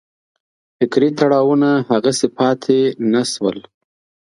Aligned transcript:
فکري 0.77 1.09
تړاوونه 1.19 1.69
هغسې 1.89 2.27
پاتې 2.37 2.79
نه 3.11 3.21
شول. 3.31 3.57